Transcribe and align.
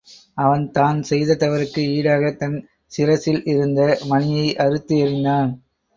அவன் 0.37 0.71
தான் 0.71 1.01
செய்த 1.01 1.35
தவறுக்கு 1.35 1.81
ஈடாகத் 1.91 2.37
தன் 2.37 2.57
சிரசில் 2.87 3.41
இருந்த 3.45 3.81
மணியை 4.07 4.47
அறுத்து 4.57 4.95
எறிந்தான். 4.97 5.51